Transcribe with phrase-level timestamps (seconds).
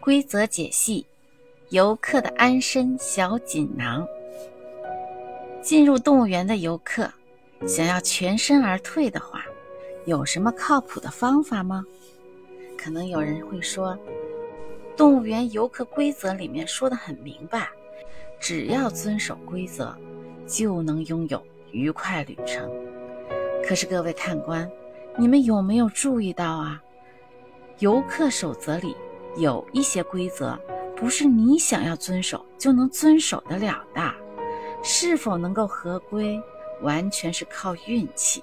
[0.00, 1.04] 规则解析：
[1.68, 4.06] 游客的安身小锦囊。
[5.62, 7.08] 进入动物园的游客，
[7.66, 9.44] 想要全身而退的话，
[10.06, 11.84] 有什么靠谱的方法吗？
[12.78, 13.96] 可能有人会说，
[14.96, 17.68] 动物园游客规则里面说的很明白，
[18.40, 19.94] 只要遵守规则，
[20.46, 21.42] 就能拥有
[21.72, 22.70] 愉快旅程。
[23.62, 24.68] 可是各位看官，
[25.18, 26.82] 你们有没有注意到啊？
[27.80, 28.96] 游客守则里
[29.36, 30.58] 有一些规则，
[30.96, 34.02] 不是你想要遵守就能遵守得了的。
[34.82, 36.40] 是否能够合规，
[36.82, 38.42] 完全是靠运气，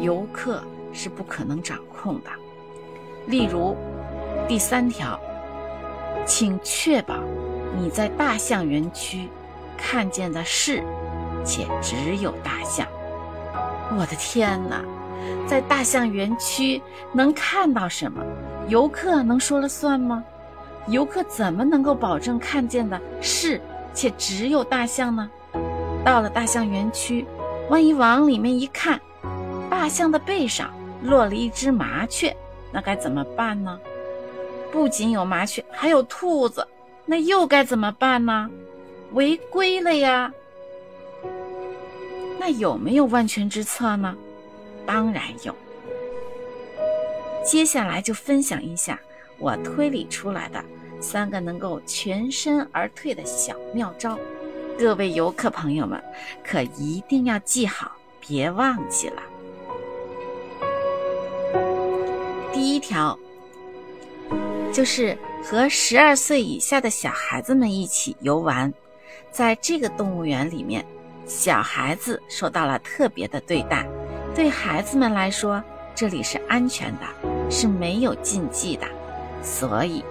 [0.00, 0.62] 游客
[0.92, 2.30] 是不可能掌控的。
[3.26, 3.76] 例如，
[4.48, 5.20] 第三条，
[6.24, 7.16] 请确保
[7.76, 9.28] 你在大象园区
[9.76, 10.84] 看见的是
[11.44, 12.86] 且只有大象。
[13.98, 14.84] 我的天哪！
[15.50, 16.80] 在大象园区
[17.12, 18.22] 能看到什么？
[18.68, 20.22] 游客能说了算吗？
[20.86, 23.60] 游客怎么能够保证看见的是
[23.92, 25.28] 且只有大象呢？
[26.04, 27.26] 到了大象园区，
[27.68, 29.00] 万一往里面一看，
[29.68, 30.70] 大象的背上
[31.02, 32.32] 落了一只麻雀，
[32.70, 33.76] 那该怎么办呢？
[34.70, 36.64] 不仅有麻雀，还有兔子，
[37.04, 38.48] 那又该怎么办呢？
[39.14, 40.32] 违规了呀！
[42.38, 44.14] 那有没有万全之策呢？
[44.92, 45.54] 当然有，
[47.44, 48.98] 接下来就分享一下
[49.38, 50.60] 我推理出来的
[51.00, 54.18] 三个能够全身而退的小妙招，
[54.76, 56.02] 各位游客朋友们
[56.42, 59.22] 可一定要记好，别忘记了。
[62.52, 63.16] 第一条
[64.72, 68.74] 就是和十二岁以下的小孩子们一起游玩，
[69.30, 70.84] 在这个动物园里面，
[71.28, 73.86] 小孩子受到了特别的对待。
[74.34, 75.62] 对孩子们来说，
[75.94, 78.86] 这里是安全的，是没有禁忌的，
[79.42, 80.04] 所以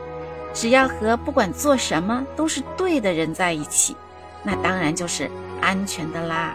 [0.54, 3.96] 只要和不管做什么都是对的人在一起，
[4.44, 5.32] 那当然就是
[5.62, 6.54] 安全的啦。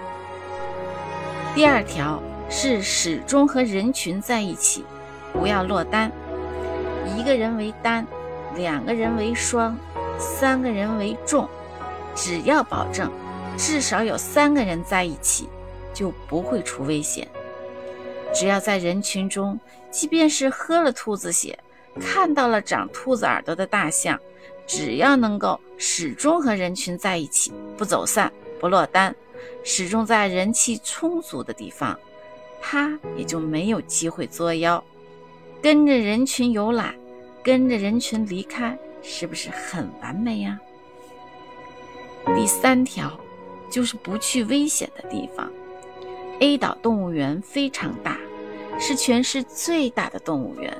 [1.54, 4.84] 第二条是始终和人群在一起，
[5.32, 6.12] 不要落单，
[7.16, 8.06] 一个人为单，
[8.56, 9.76] 两个人为双，
[10.19, 11.48] 三个人为众，
[12.14, 13.10] 只要保证
[13.56, 15.48] 至少有三个人在一起，
[15.94, 17.26] 就不会出危险。
[18.34, 19.59] 只要在人群中，
[19.91, 21.56] 即便是喝了兔子血，
[22.00, 24.19] 看到了长兔子耳朵的大象，
[24.67, 29.15] 只要能够始终和人群在一起，不走散，不落单，
[29.62, 31.97] 始终在人气充足的地方，
[32.61, 34.83] 它也就没有机会作妖。
[35.62, 36.95] 跟着人群游览，
[37.43, 40.59] 跟着人群离开，是不是很完美呀？
[42.34, 43.19] 第三条，
[43.71, 45.49] 就是不去危险的地方。
[46.41, 48.19] A 岛动物园非常大，
[48.78, 50.76] 是全市最大的动物园。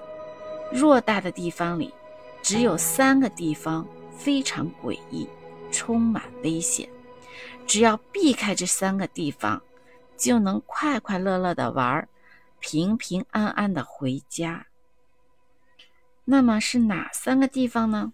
[0.73, 1.93] 偌大的地方里，
[2.43, 5.29] 只有三个地方非常诡异，
[5.71, 6.89] 充满危险。
[7.67, 9.63] 只要避开这三个地方，
[10.17, 12.09] 就能快快乐乐的玩，
[12.61, 14.67] 平平安安的回家。
[16.25, 18.13] 那么是哪三个地方呢？